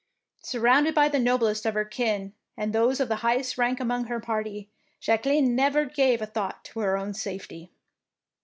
Surrounded 0.41 0.95
by 0.95 1.07
the 1.07 1.19
noblest 1.19 1.63
of 1.63 1.75
her 1.75 1.85
kin 1.85 2.33
and 2.57 2.73
those 2.73 2.99
of 2.99 3.07
the 3.07 3.17
highest 3.17 3.55
rank 3.59 3.79
among 3.79 4.05
her 4.05 4.19
party, 4.19 4.67
Jacqueline 4.99 5.55
never 5.55 5.85
gave 5.85 6.23
a 6.23 6.25
thought 6.25 6.65
to 6.65 6.79
her 6.79 6.97
own 6.97 7.13
safety. 7.13 7.69